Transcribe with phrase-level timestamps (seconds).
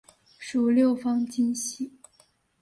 [0.39, 1.91] 属六方晶系。